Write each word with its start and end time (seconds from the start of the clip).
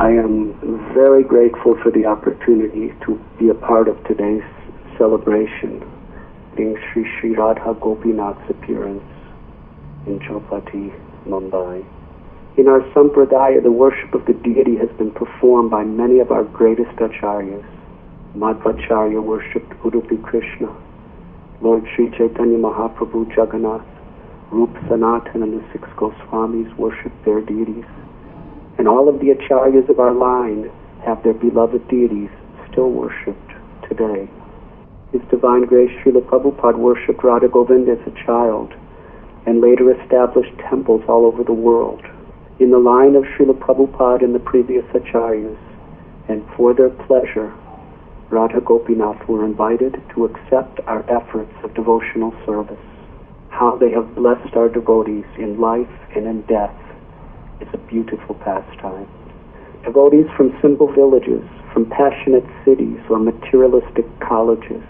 I 0.00 0.12
am 0.12 0.56
very 0.94 1.22
grateful 1.22 1.76
for 1.82 1.90
the 1.92 2.06
opportunity 2.06 2.94
to 3.04 3.20
be 3.38 3.50
a 3.50 3.54
part 3.54 3.86
of 3.86 4.02
today's 4.04 4.42
celebration, 4.96 5.84
being 6.56 6.74
Sri 6.88 7.04
Sri 7.04 7.36
Radha 7.36 7.76
Gopinath's 7.78 8.48
appearance 8.48 9.04
in 10.06 10.18
Chowpatty, 10.20 10.98
Mumbai. 11.26 11.84
In 12.56 12.66
our 12.66 12.80
Sampradaya, 12.94 13.62
the 13.62 13.70
worship 13.70 14.14
of 14.14 14.24
the 14.24 14.32
deity 14.32 14.74
has 14.76 14.88
been 14.96 15.10
performed 15.10 15.70
by 15.70 15.84
many 15.84 16.18
of 16.20 16.30
our 16.30 16.44
greatest 16.44 16.96
acharyas. 16.96 17.66
Madhvacharya 18.34 19.22
worshipped 19.22 19.68
Udupi 19.84 20.16
Krishna. 20.22 20.74
Lord 21.60 21.84
Sri 21.94 22.08
Chaitanya 22.16 22.56
Mahaprabhu 22.56 23.28
Jagannath, 23.36 23.84
Rup 24.50 24.72
Sanatan 24.88 25.42
and 25.42 25.60
the 25.60 25.72
six 25.72 25.86
Goswamis 25.96 26.74
worshipped 26.78 27.22
their 27.26 27.42
deities. 27.42 27.84
And 28.80 28.88
all 28.88 29.10
of 29.10 29.20
the 29.20 29.28
acharyas 29.28 29.90
of 29.90 30.00
our 30.00 30.14
line 30.14 30.70
have 31.04 31.22
their 31.22 31.34
beloved 31.34 31.86
deities 31.88 32.30
still 32.72 32.88
worshipped 32.88 33.52
today. 33.86 34.26
His 35.12 35.20
Divine 35.30 35.66
Grace 35.66 35.90
Srila 36.00 36.22
Prabhupada 36.22 36.78
worshipped 36.78 37.22
Radha 37.22 37.48
Govinda 37.48 38.00
as 38.00 38.06
a 38.06 38.24
child 38.24 38.72
and 39.44 39.60
later 39.60 39.92
established 39.92 40.56
temples 40.70 41.02
all 41.08 41.26
over 41.26 41.44
the 41.44 41.52
world. 41.52 42.00
In 42.58 42.70
the 42.70 42.78
line 42.78 43.16
of 43.16 43.24
Srila 43.24 43.58
Prabhupada 43.58 44.24
and 44.24 44.34
the 44.34 44.38
previous 44.38 44.86
acharyas, 44.94 45.58
and 46.30 46.42
for 46.56 46.72
their 46.72 46.88
pleasure, 46.88 47.52
Radha 48.30 48.62
Gopinath 48.62 49.28
were 49.28 49.44
invited 49.44 50.02
to 50.14 50.24
accept 50.24 50.80
our 50.86 51.04
efforts 51.10 51.52
of 51.62 51.74
devotional 51.74 52.32
service. 52.46 52.80
How 53.50 53.76
they 53.76 53.90
have 53.90 54.14
blessed 54.14 54.56
our 54.56 54.70
devotees 54.70 55.26
in 55.36 55.60
life 55.60 55.92
and 56.16 56.26
in 56.26 56.40
death 56.48 56.74
is 57.60 57.68
a 57.72 57.78
beautiful 57.78 58.34
pastime. 58.36 59.08
Devotees 59.84 60.26
from 60.36 60.56
simple 60.60 60.92
villages, 60.92 61.42
from 61.72 61.86
passionate 61.86 62.44
cities 62.64 63.00
or 63.08 63.18
materialistic 63.18 64.04
colleges 64.20 64.82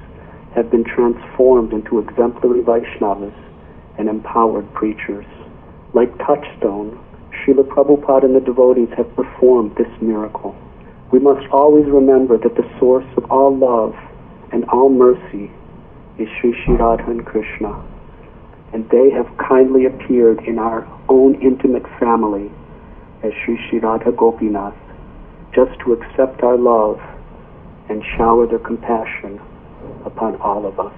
have 0.54 0.70
been 0.70 0.84
transformed 0.84 1.72
into 1.72 1.98
exemplary 1.98 2.62
Vaishnavas 2.62 3.34
and 3.98 4.08
empowered 4.08 4.72
preachers. 4.74 5.27
Like 5.94 6.16
Touchstone, 6.18 6.98
Srila 7.30 7.64
Prabhupada 7.68 8.24
and 8.24 8.34
the 8.34 8.40
devotees 8.40 8.88
have 8.96 9.14
performed 9.14 9.77
this 9.77 9.90
miracle. 10.00 10.56
We 11.12 11.18
must 11.18 11.46
always 11.52 11.86
remember 11.86 12.38
that 12.38 12.56
the 12.56 12.68
source 12.78 13.06
of 13.16 13.30
all 13.30 13.56
love 13.56 13.94
and 14.52 14.64
all 14.66 14.88
mercy 14.88 15.50
is 16.18 16.28
Sri 16.40 16.55
Sri 16.64 16.74
Radha 16.74 17.10
and 17.10 17.24
Krishna. 17.24 17.82
And 18.72 18.88
they 18.90 19.10
have 19.10 19.26
kindly 19.38 19.86
appeared 19.86 20.40
in 20.46 20.58
our 20.58 20.86
own 21.08 21.34
intimate 21.42 21.86
family 21.98 22.50
as 23.22 23.32
Sri 23.44 23.58
Sri 23.68 23.78
Radha 23.80 24.12
Gopinath, 24.12 24.77
just 25.54 25.78
to 25.80 25.92
accept 25.92 26.42
our 26.42 26.56
love 26.56 27.00
and 27.88 28.02
shower 28.16 28.46
their 28.46 28.60
compassion 28.60 29.40
upon 30.04 30.36
all 30.36 30.66
of 30.66 30.78
us. 30.78 30.94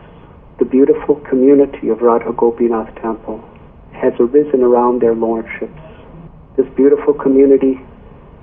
The 0.59 0.67
beautiful 0.67 1.17
community 1.29 1.89
of 1.89 2.03
Radha 2.03 2.33
Gopinath 2.33 2.95
Temple 3.01 3.43
has 3.93 4.13
arisen 4.21 4.63
around 4.63 5.01
their 5.01 5.15
lordships. 5.15 5.81
This 6.57 6.67
beautiful 6.77 7.15
community 7.15 7.81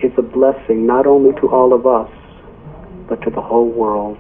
is 0.02 0.12
a 0.18 0.22
blessing 0.22 0.88
not 0.88 1.06
only 1.06 1.40
to 1.40 1.50
all 1.50 1.74
of 1.74 1.86
us, 1.86 2.10
but 3.08 3.22
to 3.22 3.30
the 3.30 3.42
whole 3.42 3.70
world. 3.70 4.18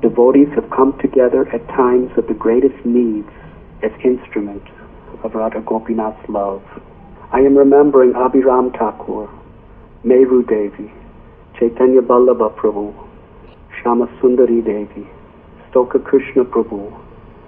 Devotees 0.00 0.48
have 0.54 0.70
come 0.70 0.98
together 1.00 1.48
at 1.48 1.66
times 1.68 2.10
of 2.16 2.26
the 2.26 2.34
greatest 2.34 2.84
needs 2.84 3.28
as 3.82 3.92
instrument 4.04 4.62
of 5.24 5.34
Radha 5.34 5.60
Gopinath's 5.60 6.28
love. 6.28 6.62
I 7.32 7.40
am 7.40 7.56
remembering 7.56 8.12
Abhiram 8.12 8.76
Thakur, 8.76 9.28
Meru 10.04 10.44
Devi, 10.44 10.92
Chaitanya 11.58 12.00
Ballabha 12.02 12.54
Prabhu, 12.54 12.94
Shama 13.82 14.06
Sundari 14.20 14.64
Devi, 14.64 15.08
Stoka 15.70 15.98
Krishna 15.98 16.44
Prabhu, 16.44 16.92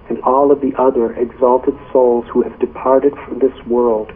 and 0.09 0.21
all 0.23 0.51
of 0.51 0.61
the 0.61 0.73
other 0.77 1.13
exalted 1.13 1.77
souls 1.91 2.25
who 2.31 2.41
have 2.41 2.59
departed 2.59 3.13
from 3.25 3.39
this 3.39 3.65
world 3.65 4.11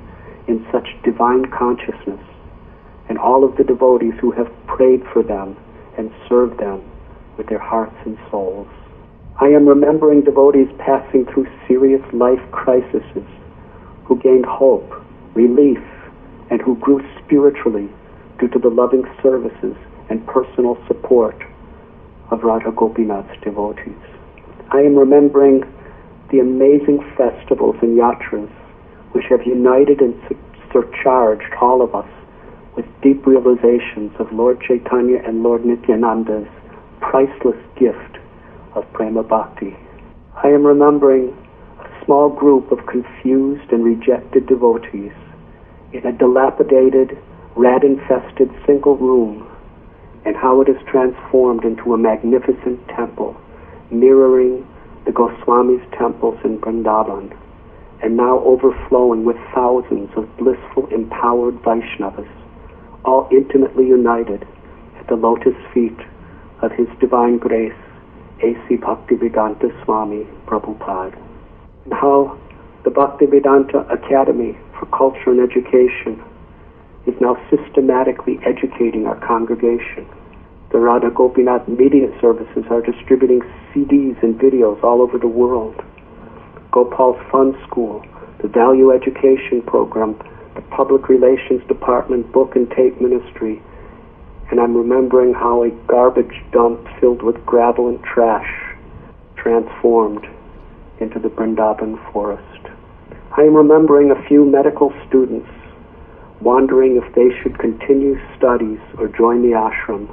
in 0.48 0.66
such 0.72 0.88
divine 1.04 1.46
consciousness, 1.52 2.22
and 3.08 3.18
all 3.18 3.44
of 3.44 3.56
the 3.58 3.64
devotees 3.64 4.14
who 4.20 4.32
have 4.32 4.52
prayed 4.68 5.04
for 5.14 5.24
them 5.24 5.56
and 5.98 6.12
served 6.28 6.60
them 6.60 6.82
with 7.38 7.48
their 7.48 7.60
hearts 7.60 7.96
and 8.06 8.18
souls. 8.30 8.68
I 9.42 9.48
am 9.48 9.70
remembering 9.70 10.24
devotees 10.24 10.68
passing 10.80 11.26
through 11.26 11.48
serious 11.66 12.04
life 12.12 12.42
crises 12.52 13.24
who 14.04 14.20
gained 14.20 14.46
hope, 14.46 14.92
relief, 15.34 15.80
and 16.50 16.62
who 16.62 16.76
grew 16.76 17.00
spiritually 17.24 17.88
due 18.38 18.50
to 18.50 18.60
the 18.60 18.68
loving 18.68 19.06
services 19.24 19.78
and 20.10 20.28
personal 20.28 20.78
support 20.88 21.42
of 22.32 22.44
Radha 22.44 22.74
Gopinath's 22.74 23.42
devotees. 23.42 23.96
I 24.72 24.80
am 24.80 24.98
remembering 24.98 25.64
the 26.32 26.40
amazing 26.40 27.00
festivals 27.16 27.78
and 27.82 27.98
yatras 27.98 28.52
which 29.14 29.26
have 29.30 29.48
united 29.48 30.02
and 30.02 30.20
surcharged 30.74 31.54
all 31.62 31.82
of 31.82 31.96
us 31.96 32.10
with 32.76 32.86
deep 33.02 33.26
realizations 33.26 34.12
of 34.20 34.34
Lord 34.34 34.60
Chaitanya 34.60 35.22
and 35.26 35.44
Lord 35.44 35.64
Nityananda's 35.64 36.48
priceless 37.00 37.58
gift 37.78 38.19
of 38.76 38.92
Prema 38.94 39.24
Bhakti. 39.24 39.76
I 40.44 40.48
am 40.48 40.66
remembering 40.66 41.36
a 41.80 42.06
small 42.06 42.30
group 42.30 42.72
of 42.72 42.86
confused 42.86 43.72
and 43.72 43.84
rejected 43.84 44.48
devotees 44.48 45.14
in 45.94 46.06
a 46.06 46.12
dilapidated, 46.12 47.18
rat-infested 47.56 48.50
single 48.66 48.98
room 48.98 49.48
and 50.26 50.36
how 50.36 50.62
it 50.62 50.70
is 50.70 50.78
transformed 50.88 51.64
into 51.64 51.94
a 51.94 51.98
magnificent 51.98 52.86
temple 52.90 53.36
mirroring 53.92 54.68
the 55.06 55.12
Goswami's 55.12 55.86
temples 55.98 56.38
in 56.44 56.60
Vrindavan 56.60 57.36
and 58.02 58.16
now 58.16 58.40
overflowing 58.40 59.26
with 59.26 59.38
thousands 59.54 60.10
of 60.16 60.38
blissful, 60.38 60.88
empowered 60.88 61.56
Vaishnavas, 61.64 62.30
all 63.04 63.28
intimately 63.32 63.88
united 63.88 64.48
at 65.00 65.08
the 65.08 65.16
lotus 65.16 65.56
feet 65.74 65.98
of 66.62 66.72
His 66.72 66.88
Divine 67.00 67.38
Grace, 67.38 67.74
A.C. 68.42 68.78
Bhaktivedanta 68.78 69.70
Swami 69.84 70.26
Prabhupada. 70.46 71.18
And 71.86 71.94
how 71.94 72.38
the 72.84 72.90
Bhaktivedanta 72.90 73.92
Academy 73.92 74.58
for 74.80 74.86
Culture 74.88 75.32
and 75.32 75.40
Education 75.42 76.24
is 77.06 77.16
now 77.20 77.36
systematically 77.50 78.40
educating 78.46 79.06
our 79.08 79.20
congregation. 79.26 80.08
The 80.72 80.80
Radha 80.80 81.10
Gopinath 81.10 81.68
Media 81.68 82.08
Services 82.22 82.64
are 82.70 82.82
distributing 82.82 83.42
CDs 83.74 84.22
and 84.22 84.40
videos 84.40 84.84
all 84.84 85.02
over 85.02 85.18
the 85.18 85.28
world. 85.28 85.82
Gopal's 86.72 87.20
Fun 87.32 87.58
School, 87.68 88.06
the 88.42 88.48
Value 88.48 88.92
Education 88.92 89.62
Program, 89.66 90.16
the 90.56 90.62
Public 90.70 91.10
Relations 91.10 91.66
Department 91.68 92.32
Book 92.32 92.56
and 92.56 92.70
Tape 92.70 93.02
Ministry, 93.02 93.62
and 94.52 94.60
I'm 94.60 94.76
remembering 94.76 95.34
how 95.34 95.64
a 95.64 95.70
garbage 95.88 96.44
dump 96.52 96.88
filled 97.00 97.22
with 97.22 97.46
gravel 97.46 97.88
and 97.88 98.04
trash 98.04 98.50
transformed 99.36 100.28
into 101.00 101.20
the 101.20 101.30
Vrindavan 101.30 101.98
forest. 102.12 102.44
I 103.38 103.42
am 103.42 103.54
remembering 103.54 104.12
a 104.12 104.28
few 104.28 104.46
medical 104.46 104.94
students 105.08 105.50
wondering 106.42 106.98
if 106.98 107.16
they 107.16 107.30
should 107.42 107.60
continue 107.60 108.20
studies 108.38 108.80
or 108.98 109.08
join 109.08 109.42
the 109.42 109.56
ashram, 109.56 110.10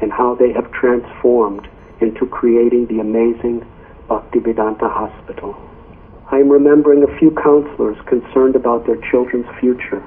and 0.00 0.12
how 0.12 0.34
they 0.34 0.52
have 0.52 0.70
transformed 0.72 1.68
into 2.00 2.26
creating 2.26 2.86
the 2.86 3.00
amazing 3.00 3.66
Bhaktivedanta 4.08 4.90
Hospital. 4.90 5.56
I 6.30 6.38
am 6.38 6.48
remembering 6.48 7.02
a 7.02 7.18
few 7.18 7.30
counselors 7.30 7.96
concerned 8.06 8.56
about 8.56 8.86
their 8.86 9.00
children's 9.10 9.46
future, 9.60 10.02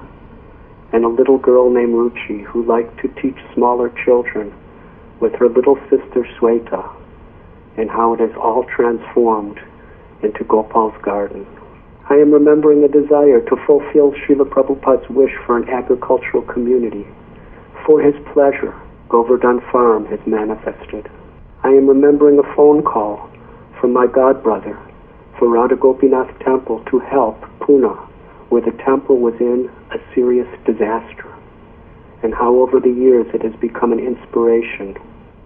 and 0.92 1.04
a 1.04 1.10
little 1.10 1.38
girl 1.38 1.70
named 1.70 1.94
Ruchi 1.94 2.44
who 2.44 2.64
liked 2.64 3.00
to 3.02 3.08
teach 3.22 3.38
smaller 3.54 3.90
children 4.04 4.54
with 5.20 5.34
her 5.36 5.50
little 5.50 5.78
sister 5.90 6.28
Sweta, 6.38 6.90
and 7.78 7.90
how 7.90 8.14
it 8.14 8.20
has 8.20 8.36
all 8.38 8.64
transformed 8.66 9.60
into 10.22 10.44
Gopal's 10.44 10.96
garden. 11.02 11.46
I 12.10 12.16
am 12.16 12.32
remembering 12.32 12.84
a 12.84 12.88
desire 12.88 13.42
to 13.42 13.56
fulfill 13.66 14.14
Srila 14.14 14.48
Prabhupada's 14.50 15.10
wish 15.10 15.34
for 15.46 15.58
an 15.58 15.68
agricultural 15.70 16.44
community. 16.44 17.08
For 17.86 18.02
his 18.02 18.16
pleasure, 18.34 18.76
Govardhan 19.10 19.62
Farm 19.72 20.06
has 20.08 20.20
manifested. 20.26 21.10
I 21.64 21.70
am 21.70 21.88
remembering 21.88 22.38
a 22.38 22.56
phone 22.56 22.84
call 22.84 23.30
from 23.80 23.94
my 23.94 24.08
godbrother 24.08 24.78
for 25.38 25.50
Radha 25.50 25.76
Gopinath 25.76 26.38
Temple 26.40 26.84
to 26.92 27.00
help 27.00 27.42
Pune, 27.60 27.98
where 28.56 28.64
the 28.64 28.84
temple 28.86 29.18
was 29.18 29.34
in 29.42 29.70
a 29.92 29.98
serious 30.16 30.48
disaster, 30.66 31.28
and 32.24 32.34
how 32.34 32.56
over 32.56 32.80
the 32.80 32.88
years 32.88 33.28
it 33.34 33.42
has 33.42 33.54
become 33.60 33.92
an 33.92 34.00
inspiration 34.00 34.96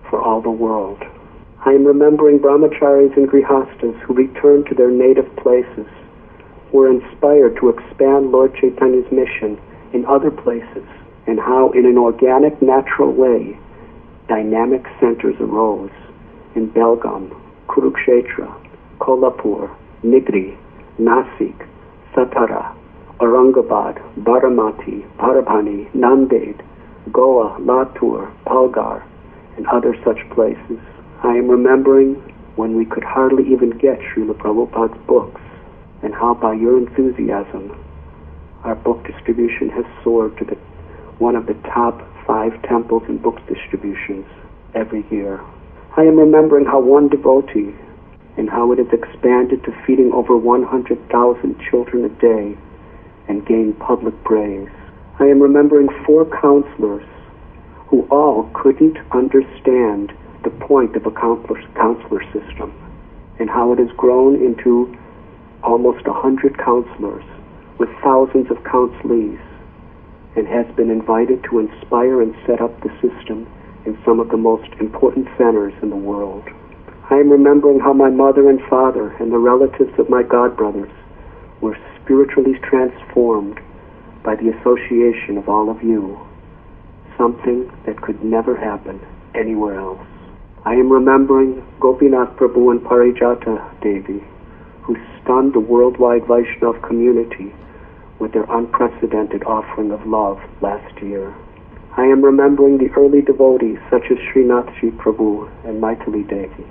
for 0.08 0.22
all 0.22 0.42
the 0.44 0.52
world. 0.52 1.02
I 1.66 1.72
am 1.72 1.86
remembering 1.86 2.38
brahmacharis 2.38 3.18
and 3.18 3.28
grihastas 3.28 4.00
who 4.02 4.14
returned 4.14 4.68
to 4.68 4.76
their 4.76 4.92
native 4.92 5.26
places, 5.38 5.88
were 6.72 6.88
inspired 6.88 7.58
to 7.58 7.70
expand 7.70 8.30
Lord 8.30 8.54
Chaitanya's 8.54 9.12
mission 9.12 9.60
in 9.92 10.06
other 10.06 10.30
places, 10.30 10.86
and 11.26 11.40
how 11.40 11.72
in 11.72 11.88
an 11.88 11.98
organic, 11.98 12.62
natural 12.62 13.12
way, 13.12 13.58
dynamic 14.28 14.86
centers 15.00 15.36
arose 15.40 15.90
in 16.54 16.70
Belgaum, 16.70 17.36
Kurukshetra, 17.70 18.54
Kolhapur, 19.00 19.76
Nigdi, 20.04 20.56
Nasik, 21.00 21.68
Satara, 22.14 22.76
Aurangabad, 23.19 24.00
Baramati, 24.24 25.06
Parbhani, 25.18 25.92
Nanded, 25.94 26.62
Goa, 27.12 27.57
Latur, 27.60 28.31
Palghar, 28.45 29.04
and 29.57 29.68
other 29.68 29.94
such 30.06 30.19
places. 30.30 30.80
I 31.21 31.36
am 31.36 31.50
remembering 31.50 32.16
when 32.56 32.77
we 32.77 32.86
could 32.86 33.04
hardly 33.04 33.44
even 33.51 33.71
get 33.71 34.00
Srila 34.00 34.36
Prabhupada's 34.36 35.06
books, 35.06 35.42
and 36.01 36.13
how 36.13 36.33
by 36.33 36.54
your 36.54 36.77
enthusiasm, 36.77 37.75
our 38.63 38.75
book 38.75 39.06
distribution 39.06 39.68
has 39.69 39.86
soared 40.01 40.38
to 40.38 40.45
the, 40.45 40.56
one 41.18 41.36
of 41.36 41.45
the 41.45 41.56
top 41.75 42.01
five 42.25 42.54
temples 42.63 43.04
and 43.10 43.22
book 43.22 43.36
distributions 43.48 44.25
every 44.75 45.06
year. 45.12 45.42
I 45.98 46.04
am 46.04 46.18
remembering 46.18 46.65
how 46.65 46.80
one 46.80 47.10
devotee 47.10 47.75
and 48.38 48.50
how 48.50 48.72
it 48.72 48.77
has 48.77 48.94
expanded 48.94 49.65
to 49.65 49.75
feeding 49.86 50.13
over 50.13 50.38
100,000 50.38 51.60
children 51.69 52.06
a 52.06 52.10
day 52.22 52.57
and 53.30 53.46
gain 53.46 53.74
public 53.74 54.22
praise. 54.26 54.68
I 55.20 55.26
am 55.26 55.40
remembering 55.40 55.88
four 56.06 56.26
counselors 56.42 57.08
who 57.88 58.08
all 58.12 58.50
couldn't 58.54 58.98
understand 59.12 60.12
the 60.44 60.50
point 60.50 60.96
of 60.96 61.06
a 61.06 61.12
counselor, 61.12 61.62
counselor 61.76 62.24
system 62.34 62.74
and 63.40 63.50
how 63.50 63.72
it 63.72 63.80
has 63.80 63.90
grown 63.96 64.36
into 64.36 64.96
almost 65.64 66.06
a 66.08 66.14
hundred 66.14 66.58
counselors 66.58 67.24
with 67.78 67.90
thousands 68.04 68.52
of 68.52 68.58
counselees 68.64 69.40
and 70.36 70.48
has 70.48 70.66
been 70.75 70.90
invited 70.90 71.44
to 71.44 71.60
inspire 71.60 72.22
and 72.22 72.36
set 72.46 72.62
up 72.62 72.80
the 72.82 72.90
system 73.02 73.48
in 73.86 73.98
some 74.06 74.20
of 74.20 74.30
the 74.30 74.38
most 74.38 74.70
important 74.80 75.28
centers 75.38 75.74
in 75.82 75.90
the 75.90 75.96
world. 75.96 76.44
I 77.10 77.16
am 77.16 77.30
remembering 77.30 77.80
how 77.80 77.94
my 77.94 78.10
mother 78.10 78.50
and 78.50 78.62
father 78.70 79.10
and 79.14 79.32
the 79.32 79.38
relatives 79.38 79.98
of 79.98 80.10
my 80.10 80.22
godbrothers 80.22 80.92
were 81.62 81.78
spiritually 82.02 82.58
transformed 82.64 83.60
by 84.24 84.36
the 84.36 84.50
association 84.50 85.38
of 85.38 85.48
all 85.48 85.70
of 85.70 85.84
you, 85.84 86.20
something 87.18 87.72
that 87.86 88.02
could 88.02 88.24
never 88.24 88.56
happen 88.56 89.00
anywhere 89.36 89.80
else. 89.80 90.06
I 90.66 90.74
am 90.74 90.92
remembering 90.92 91.64
Gopinath 91.80 92.36
Prabhu 92.36 92.72
and 92.72 92.82
Parijata 92.82 93.82
Devi, 93.82 94.24
who 94.82 94.98
stunned 95.22 95.54
the 95.54 95.60
worldwide 95.60 96.24
Vaishnav 96.24 96.82
community 96.86 97.54
with 98.20 98.34
their 98.34 98.46
unprecedented 98.50 99.44
offering 99.44 99.92
of 99.92 100.06
love 100.06 100.40
last 100.62 101.02
year. 101.02 101.34
I 101.96 102.04
am 102.04 102.24
remembering 102.24 102.78
the 102.78 102.92
early 102.98 103.22
devotees 103.22 103.80
such 103.90 104.12
as 104.12 104.18
Srinathji 104.18 104.92
Prabhu 104.98 105.50
and 105.66 105.82
Maitali 105.82 106.28
Devi, 106.28 106.68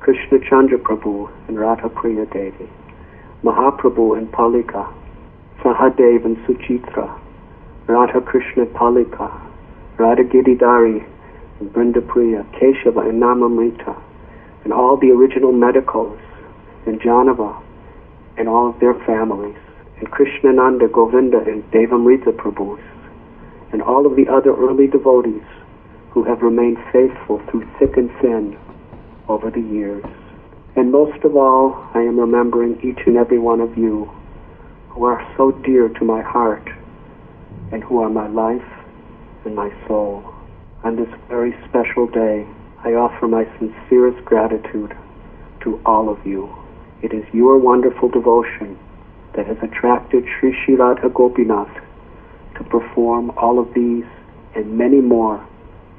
Krishna 0.00 0.38
Chandra 0.48 0.78
Prabhu 0.78 1.30
and 1.48 1.58
Radha 1.58 1.88
Priya 1.88 2.26
Devi, 2.26 2.68
Mahaprabhu 3.46 4.18
and 4.18 4.26
Palika, 4.32 4.92
Sahadev 5.62 6.24
and 6.24 6.36
Suchitra, 6.38 7.16
Radha 7.86 8.20
Krishna 8.20 8.66
Palika, 8.66 9.30
Radha 9.98 10.24
Giridhari 10.24 11.06
and 11.60 11.72
Brinda 11.72 12.04
Priya, 12.04 12.44
Keshava 12.54 13.08
and 13.08 13.22
Namamrita, 13.22 13.96
and 14.64 14.72
all 14.72 14.96
the 14.96 15.12
original 15.12 15.52
medicals, 15.52 16.18
and 16.86 17.00
Janava, 17.00 17.62
and 18.36 18.48
all 18.48 18.70
of 18.70 18.80
their 18.80 18.94
families, 19.06 19.56
and 19.98 20.10
Krishnananda, 20.10 20.90
Govinda, 20.90 21.38
and 21.38 21.62
Devamrita 21.70 22.32
Prabhus, 22.32 22.82
and 23.70 23.80
all 23.80 24.06
of 24.06 24.16
the 24.16 24.26
other 24.26 24.56
early 24.56 24.88
devotees 24.88 25.46
who 26.10 26.24
have 26.24 26.42
remained 26.42 26.78
faithful 26.92 27.40
through 27.48 27.64
thick 27.78 27.96
and 27.96 28.10
thin 28.20 28.58
over 29.28 29.52
the 29.52 29.60
years. 29.60 30.04
And 30.76 30.92
most 30.92 31.24
of 31.24 31.34
all, 31.36 31.88
I 31.94 32.00
am 32.00 32.20
remembering 32.20 32.78
each 32.82 33.06
and 33.06 33.16
every 33.16 33.38
one 33.38 33.60
of 33.60 33.78
you 33.78 34.10
who 34.90 35.04
are 35.04 35.26
so 35.36 35.50
dear 35.50 35.88
to 35.88 36.04
my 36.04 36.20
heart 36.20 36.68
and 37.72 37.82
who 37.82 38.02
are 38.02 38.10
my 38.10 38.28
life 38.28 38.68
and 39.46 39.54
my 39.56 39.70
soul. 39.88 40.34
On 40.84 40.96
this 40.96 41.08
very 41.28 41.54
special 41.68 42.06
day, 42.06 42.46
I 42.84 42.92
offer 42.92 43.26
my 43.26 43.44
sincerest 43.58 44.22
gratitude 44.26 44.94
to 45.62 45.80
all 45.86 46.10
of 46.10 46.24
you. 46.26 46.54
It 47.02 47.12
is 47.12 47.24
your 47.32 47.58
wonderful 47.58 48.08
devotion 48.10 48.78
that 49.34 49.46
has 49.46 49.56
attracted 49.62 50.24
Sri 50.38 50.54
Sri 50.64 50.74
Radha 50.76 51.08
Gopinath 51.08 51.74
to 52.56 52.64
perform 52.64 53.30
all 53.36 53.58
of 53.58 53.72
these 53.74 54.04
and 54.54 54.76
many 54.76 55.00
more 55.00 55.46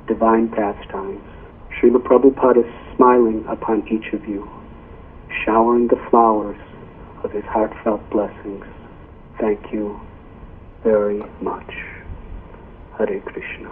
divine 0.08 0.50
pastimes. 0.50 1.22
Srila 1.78 2.02
Prabhupada 2.02 2.66
is 2.66 2.96
smiling 2.96 3.46
upon 3.48 3.88
each 3.88 4.14
of 4.14 4.28
you, 4.28 4.50
showering 5.48 5.88
the 5.88 5.96
flowers 6.10 6.60
of 7.24 7.32
his 7.32 7.44
heartfelt 7.46 8.02
blessings. 8.10 8.66
Thank 9.40 9.72
you 9.72 9.98
very 10.84 11.24
much. 11.42 11.72
Hare 12.98 13.22
Krishna. 13.22 13.72